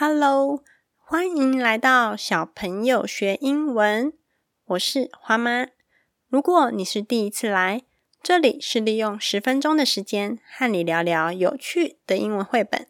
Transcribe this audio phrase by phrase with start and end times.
[0.00, 0.62] Hello，
[0.96, 4.12] 欢迎来到小朋友学英文。
[4.66, 5.66] 我是花妈。
[6.28, 7.82] 如果你是第一次来，
[8.22, 12.86] 这里是利用十分钟的时间和你聊聊有趣的英文绘本。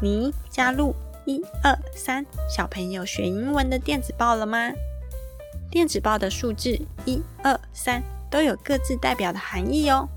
[0.00, 0.94] 你加入
[1.26, 4.72] 一二三小朋友学英文的电子报了吗？
[5.70, 10.08] 电子报的数字一二三都有各自代表的含义哦。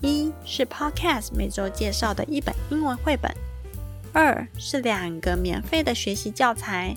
[0.00, 3.34] 一是 Podcast 每周介绍的一本英文绘本，
[4.12, 6.94] 二是两个免费的学习教材，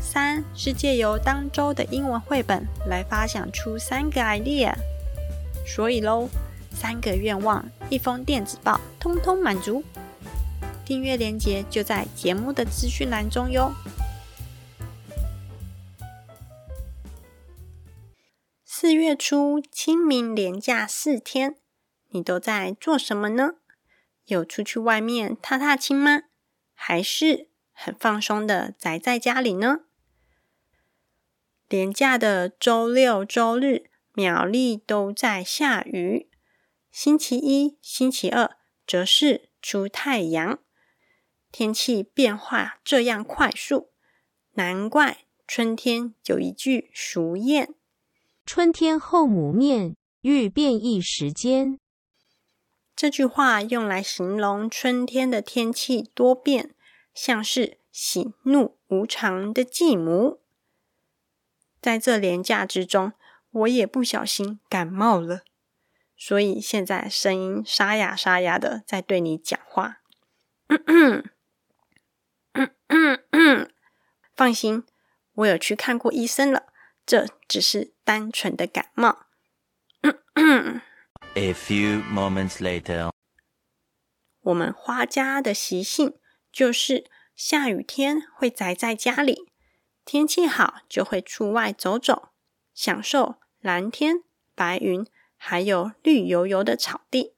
[0.00, 4.74] 三是借由当周的英文绘本来发想出三个 idea。
[5.66, 6.28] 所以喽，
[6.72, 9.84] 三个愿望，一封电子报，通通满足。
[10.86, 13.74] 订阅链接就在节目的资讯栏中哟。
[18.64, 21.56] 四月初，清明连假四天。
[22.08, 23.54] 你都在做什么呢？
[24.26, 26.22] 有出去外面踏踏青吗？
[26.74, 29.80] 还是很放松的宅在家里呢？
[31.68, 36.28] 连假的周六、周日，苗栗都在下雨。
[36.90, 40.58] 星期一、星期二则是出太阳。
[41.52, 43.90] 天气变化这样快速，
[44.52, 47.74] 难怪春天有一句俗谚
[48.44, 51.78] ：“春天后母面，遇变异时间。”
[52.96, 56.74] 这句话用来形容春天的天气多变，
[57.12, 60.40] 像是喜怒无常的继母。
[61.82, 63.12] 在这廉价之中，
[63.50, 65.42] 我也不小心感冒了，
[66.16, 70.00] 所以现在声音沙哑沙哑的在对你讲话。
[74.34, 74.84] 放心，
[75.34, 76.72] 我有去看过医生了，
[77.04, 79.26] 这只是单纯的感冒。
[81.38, 83.10] A few moments later，
[84.40, 86.14] 我们花家的习性
[86.50, 89.52] 就是下雨天会宅在家里，
[90.06, 92.30] 天气好就会出外走走，
[92.72, 94.22] 享受蓝天
[94.54, 97.34] 白云，还有绿油油的草地。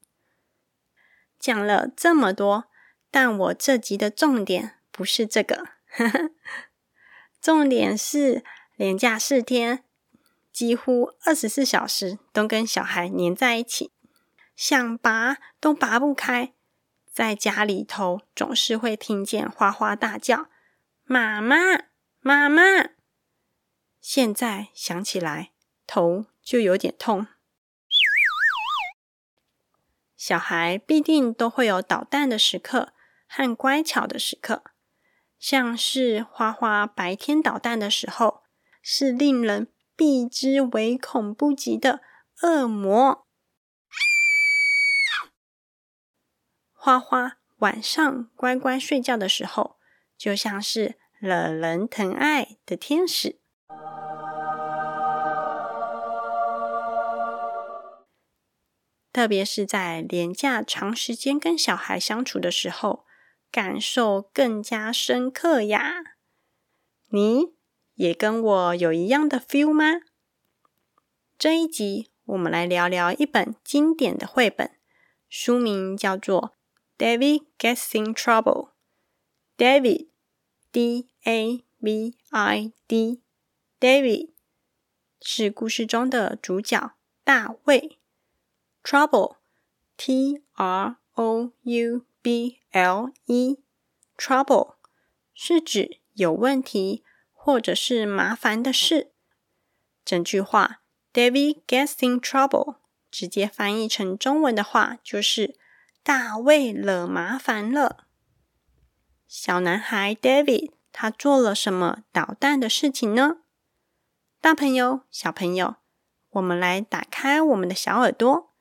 [1.41, 2.67] 讲了这么多，
[3.11, 5.71] 但我这集的重点不是这个，
[7.43, 8.45] 重点是
[8.77, 9.83] 连假四天。
[10.59, 13.93] 几乎二十四小时都跟小孩黏在一起，
[14.57, 16.53] 想拔都拔不开。
[17.13, 20.49] 在家里头总是会听见花花大叫
[21.07, 21.57] ：“妈妈，
[22.19, 22.63] 妈妈！”
[24.03, 25.53] 现在想起来，
[25.87, 27.29] 头就有点痛。
[30.17, 32.93] 小孩必定都会有捣蛋的时刻
[33.29, 34.65] 和乖巧的时刻，
[35.39, 38.43] 像是花花白天捣蛋的时候，
[38.83, 39.69] 是令人。
[39.99, 42.01] 避之唯恐不及的
[42.43, 43.27] 恶魔
[46.73, 49.77] 花花，晚上乖乖睡觉的时候，
[50.17, 53.41] 就像是惹人疼爱的天使。
[59.13, 63.05] 特别是在廉价长时间跟小孩相处的时候，
[63.51, 66.05] 感受更加深刻呀。
[67.09, 67.58] 你？
[67.99, 70.03] 也跟我有一样的 feel 吗？
[71.37, 74.71] 这一集我们来聊聊一本经典的绘本，
[75.29, 76.53] 书名叫做
[76.97, 78.69] 《David Gets in Trouble》。
[79.57, 84.31] David，D A V I D，David
[85.21, 86.93] 是故事中的主角
[87.25, 87.99] 大卫。
[88.85, 94.77] Trouble，T R O U B L E，Trouble
[95.35, 97.03] 是指有问题。
[97.41, 99.13] 或者是麻烦的事。
[100.05, 100.83] 整句话
[101.13, 102.77] ，David gets in trouble，
[103.11, 105.57] 直接翻译成中文的话就是
[106.03, 108.05] 大卫惹麻烦了。
[109.29, 113.37] 小男孩 David 他做了什么捣蛋的事情呢？
[114.41, 115.77] 大朋友、小朋友，
[116.31, 118.53] 我们来打开我们的小耳朵，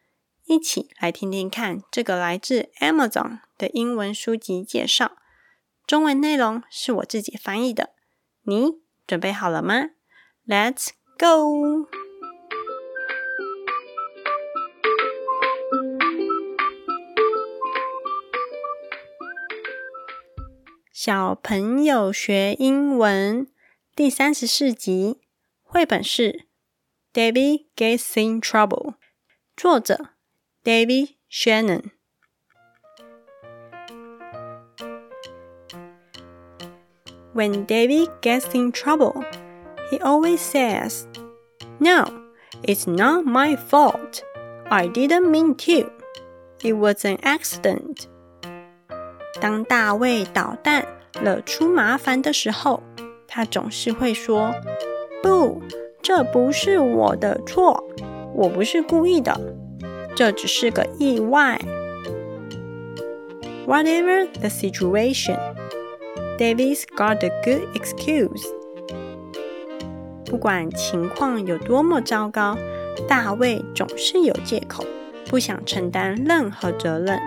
[0.45, 5.17] 一起来听听看这个来自 Amazon 的英文书籍介绍。
[5.85, 7.96] 中文内容是我自己翻译的。
[8.49, 9.89] 你准备好了吗
[10.47, 11.89] ？Let's go！
[20.93, 23.51] 小朋友学英文
[23.93, 25.19] 第三十四集，
[25.61, 26.31] 绘本是
[27.13, 28.91] 《David Gets in Trouble》，
[29.57, 30.11] 作者
[30.63, 31.96] David Shannon。
[37.36, 39.24] When David gets in trouble,
[39.90, 41.06] he always says,
[41.78, 42.04] No,
[42.62, 44.22] it's not my fault.
[44.70, 45.90] I didn't mean to.
[46.62, 48.06] It was an accident.
[49.40, 50.86] 当大卫捣蛋
[51.20, 52.82] 惹出麻烦的时候，
[53.26, 55.60] 他总是会说：“不，
[56.00, 57.82] 这不是我的错，
[58.34, 59.38] 我不是故意的，
[60.14, 61.58] 这只是个意外。”
[63.66, 65.38] Whatever the situation,
[66.38, 68.44] David's got a good excuse.
[70.24, 72.56] 不管情况有多么糟糕，
[73.06, 74.84] 大卫总是有借口，
[75.28, 77.18] 不想承担任何责任。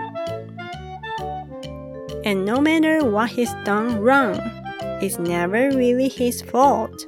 [2.24, 4.34] And no matter what he's done wrong,
[5.00, 7.06] it's never really his fault.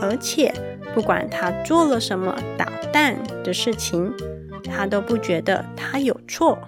[0.00, 0.52] 而且，
[0.94, 4.12] 不管他做了什么捣蛋的事情，
[4.64, 6.58] 他都不觉得他有错。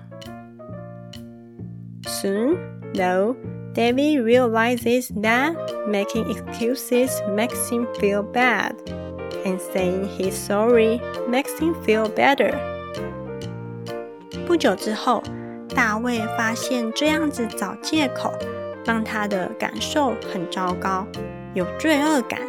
[2.05, 2.57] Soon,
[2.95, 3.35] though,
[3.75, 5.55] David realizes that
[5.87, 8.73] making excuses makes him feel bad,
[9.45, 12.53] and saying he's sorry makes him feel better.
[14.47, 15.23] 不久之后，
[15.77, 18.33] 大卫发现这样子找借口，
[18.85, 21.07] 让他的感受很糟糕，
[21.55, 22.41] 有罪恶感；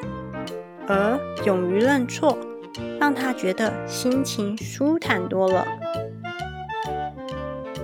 [0.88, 2.36] 而勇于认错，
[3.00, 5.68] 让他觉得心情舒坦多了。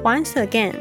[0.04, 0.74] Once again.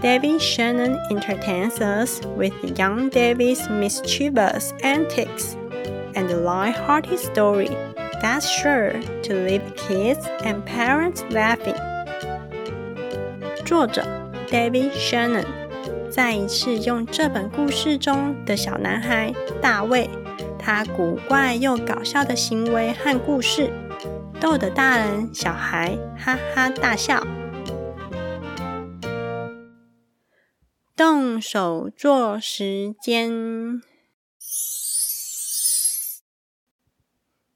[0.00, 5.56] David Shannon entertains us with young David's mischievous antics
[6.14, 7.70] and a light-hearted story
[8.20, 11.76] that's sure to leave kids and parents laughing.
[13.64, 14.04] 作者
[14.48, 15.46] David Shannon
[16.10, 20.10] 再一次用这本故事中的小男孩大卫，
[20.58, 23.70] 他古怪又搞笑的行为和故事，
[24.40, 27.24] 逗得大人小孩哈哈大笑。
[30.97, 33.83] 动手做时间。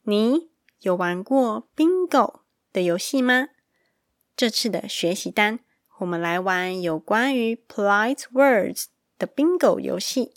[0.03, 0.51] 你
[0.81, 2.41] 有玩过 Bingo
[2.71, 3.47] 的游戏吗？
[4.35, 5.61] 这次的学习单，
[5.97, 8.85] 我们来玩有关于 Polite Words
[9.17, 10.35] 的 Bingo 游戏。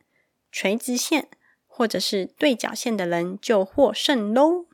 [0.49, 1.27] 垂直线
[1.67, 4.65] 或者是对角线的人就获胜喽！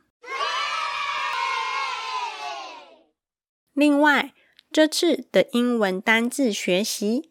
[3.72, 4.34] 另外，
[4.70, 7.30] 这次的英文单字学习，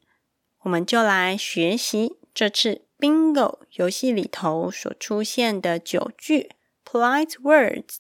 [0.61, 6.51] 我们就来学习这次 Bingo 游戏里头所出现的九句
[6.85, 7.97] polite words。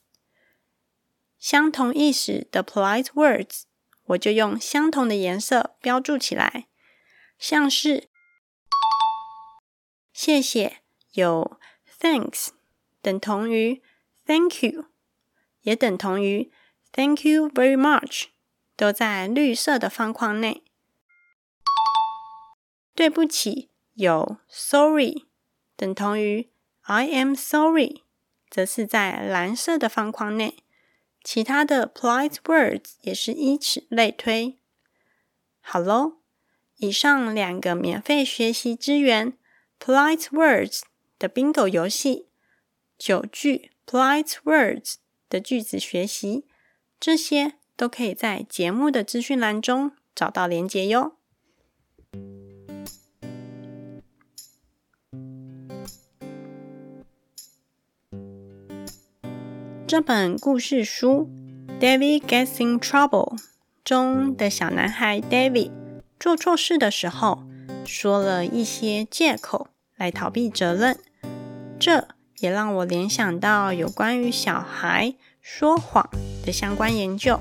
[1.37, 3.63] 相同意思的 polite words，
[4.05, 6.67] 我就用相同的颜色标注起来，
[7.39, 8.09] 像是
[10.13, 10.81] 谢谢
[11.13, 11.59] 有
[11.99, 12.49] thanks
[13.01, 13.81] 等同于
[14.25, 14.85] thank you，
[15.61, 16.51] 也等同于
[16.91, 18.25] thank you very much。
[18.75, 20.63] 都在绿色的方框内。
[22.95, 25.25] 对不起，有 sorry
[25.75, 26.49] 等同于
[26.81, 28.03] I am sorry，
[28.49, 30.63] 则是在蓝色的方框内。
[31.23, 34.57] 其他的 polite words 也是依此类推。
[35.59, 36.17] 好喽，
[36.77, 39.37] 以上两个免费学习资源
[39.79, 40.81] polite words
[41.19, 42.27] 的 bingo 游戏，
[42.97, 44.95] 九句 polite words
[45.29, 46.47] 的句子学习，
[47.01, 47.55] 这些。
[47.77, 51.13] 都可以在节目的资讯栏中找到连结哟。
[59.87, 61.27] 这本故事书
[61.79, 63.35] 《David Gets in Trouble》
[63.83, 65.71] 中的小男孩 David
[66.19, 67.41] 做错事的时候，
[67.83, 70.99] 说了一些借口来逃避责任，
[71.79, 76.07] 这也让我联想到有关于小孩说谎
[76.45, 77.39] 的相关研究。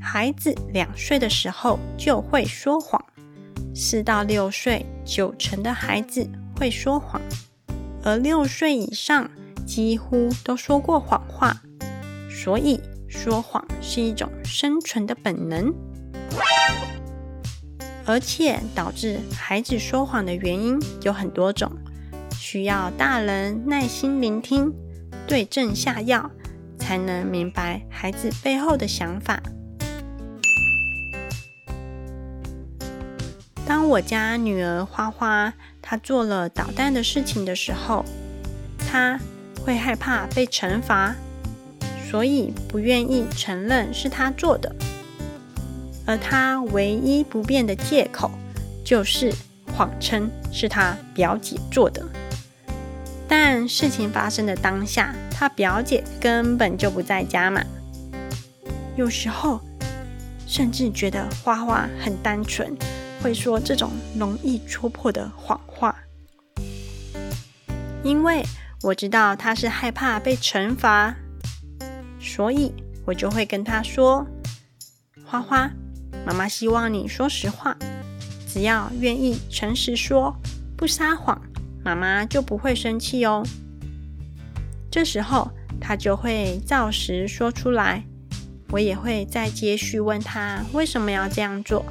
[0.00, 3.04] 孩子两岁的时候就会说谎，
[3.74, 7.20] 四到六岁九成的孩子会说谎，
[8.04, 9.28] 而六岁以上
[9.66, 11.60] 几乎都说过谎话，
[12.30, 15.74] 所以说谎是一种生存的本能。
[18.06, 21.72] 而且导致孩子说谎的原因有很多种，
[22.46, 24.70] 需要大人耐心聆听，
[25.26, 26.30] 对症下药，
[26.78, 29.42] 才能明白孩子背后的想法。
[33.64, 38.04] 当我家女儿花花她做了捣蛋的事情的时候，
[38.78, 39.18] 她
[39.64, 41.16] 会害怕被惩罚，
[42.10, 44.70] 所以不愿意承认是她做的。
[46.04, 48.30] 而她唯一不变的借口，
[48.84, 49.32] 就是
[49.74, 52.06] 谎称是他表姐做的。
[53.28, 57.62] 但事情发生的当下，他表姐根本就不在家嘛。
[58.96, 59.60] 有时候，
[60.46, 62.76] 甚至觉得花花很单纯，
[63.22, 65.96] 会说这种容易戳破的谎话。
[68.02, 68.44] 因为
[68.82, 71.16] 我知道他是害怕被惩罚，
[72.20, 72.72] 所以
[73.06, 74.26] 我就会跟他说
[75.24, 75.70] ：“花花。”
[76.26, 77.76] 妈妈希望你说实话，
[78.46, 80.34] 只要愿意诚实说，
[80.76, 81.40] 不撒谎，
[81.84, 83.42] 妈妈就不会生气哦。
[84.90, 85.50] 这时候
[85.80, 88.04] 他就会照实说出来，
[88.70, 91.84] 我也会再接续问他为什么要这样做。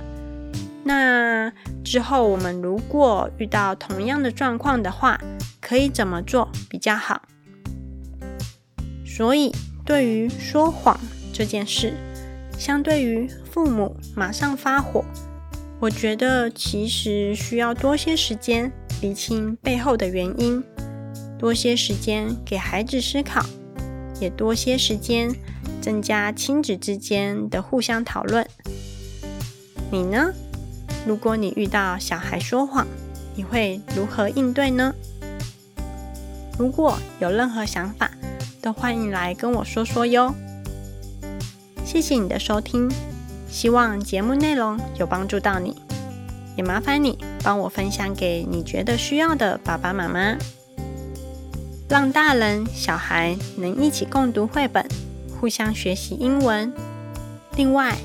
[0.84, 1.52] 那
[1.84, 5.20] 之后我们如果遇到同样的状况的话，
[5.62, 7.22] 可以怎么做比较好？
[9.06, 9.52] 所以
[9.86, 11.00] 对于说谎
[11.32, 11.94] 这件事，
[12.58, 15.06] 相对于父母马上发火，
[15.80, 18.72] 我觉得其实需要多些时间
[19.04, 20.64] 理清背后的原因，
[21.38, 23.46] 多些时间给孩子思考，
[24.22, 25.30] 也多些时间
[25.82, 28.48] 增加亲子之间的互相讨论。
[29.92, 30.32] 你呢？
[31.06, 32.88] 如果你遇到小孩说谎，
[33.36, 34.94] 你会如何应对呢？
[36.58, 38.10] 如果有任何想法，
[38.62, 40.34] 都欢迎来跟我说说哟。
[41.84, 42.90] 谢谢你的收听，
[43.50, 45.76] 希望节目内容有帮助到你，
[46.56, 50.38] 也麻烦你帮我分享给你觉得需要的爸爸妈妈，
[51.90, 54.88] 让大人小孩能一起共读绘本，
[55.40, 56.74] 互相学习英文。
[57.56, 57.98] 另外，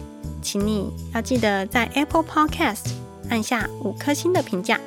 [0.42, 2.90] 请你要记得在 Apple Podcast
[3.30, 4.80] 按下五颗星的评价，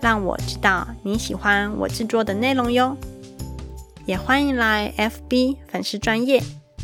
[0.00, 2.96] 让我知道你喜欢我制作的内容哟。
[4.06, 6.42] 也欢迎来 FB 粉丝专业。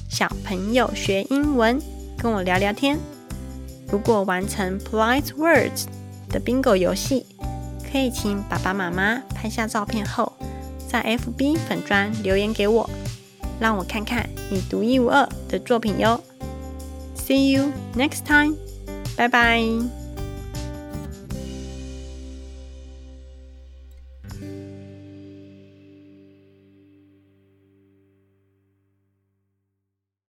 [0.08, 1.80] 小朋友学英文，
[2.16, 2.98] 跟我聊聊天。
[3.90, 5.84] 如果完成 Polite Words
[6.28, 7.26] 的 Bingo 游戏，
[7.90, 10.32] 可以请爸爸妈妈拍下照片后，
[10.88, 12.88] 在 FB 粉砖留言给我，
[13.58, 16.20] 让我看看你独一无二的作品哟。
[17.16, 18.54] See you next time，
[19.16, 19.97] 拜拜。